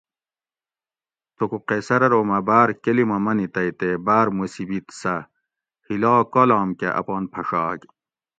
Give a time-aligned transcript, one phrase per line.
[1.35, 5.13] تھوکو قیصر ارو مہ باۤر کلمہ منی تئ تے باۤر مصیبت سہ
[5.85, 7.79] ھِلا کالام کہ اپان پھڛاگ